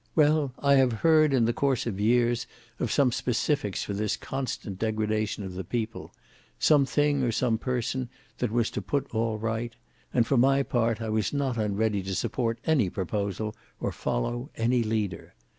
[0.15, 2.47] Well, I have heard, in the course of years,
[2.79, 6.11] of some specifics for this constant degradation of the people;
[6.57, 8.09] some thing or some person
[8.39, 9.75] that was to put all right;
[10.11, 14.81] and for my part, I was not unready to support any proposal or follow any
[14.81, 15.35] leader.